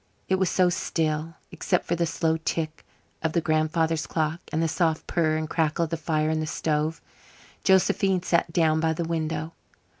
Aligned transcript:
It 0.27 0.39
was 0.39 0.49
so 0.49 0.67
still, 0.69 1.35
except 1.51 1.85
for 1.85 1.95
the 1.95 2.07
slow 2.07 2.37
tick 2.37 2.83
of 3.21 3.33
the 3.33 3.39
"grandfather's 3.39 4.07
clock" 4.07 4.39
and 4.51 4.59
the 4.59 4.67
soft 4.67 5.05
purr 5.05 5.37
and 5.37 5.47
crackle 5.47 5.83
of 5.83 5.91
the 5.91 6.01
wood 6.07 6.31
in 6.31 6.39
the 6.39 6.47
stove. 6.47 6.99
Josephine 7.63 8.23
sat 8.23 8.51
down 8.51 8.79
by 8.79 8.93
the 8.93 9.03
window. 9.05 9.53